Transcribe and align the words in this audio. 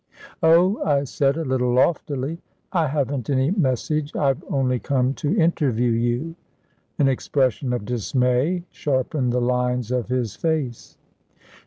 "Oh," 0.41 0.83
I 0.83 1.03
said, 1.03 1.37
a 1.37 1.45
little 1.45 1.71
loftily, 1.75 2.39
"I 2.73 2.87
haven't 2.87 3.29
any 3.29 3.51
message, 3.51 4.15
I've 4.15 4.43
only 4.49 4.79
come 4.79 5.13
to 5.13 5.37
interview 5.37 5.91
you." 5.91 6.33
An 6.97 7.07
expression 7.07 7.71
of 7.71 7.85
dismay 7.85 8.63
sharpened 8.71 9.31
the 9.31 9.39
lines 9.41 9.91
of 9.91 10.07
his 10.07 10.35
face. 10.35 10.97